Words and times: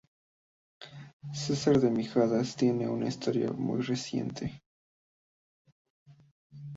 Casar 1.47 1.77
de 1.79 1.91
Miajadas 1.91 2.55
tiene 2.55 2.89
una 2.89 3.07
historia 3.07 3.51
muy 3.51 3.81
reciente. 3.83 4.63